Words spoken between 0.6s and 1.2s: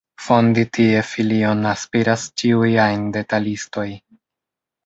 tie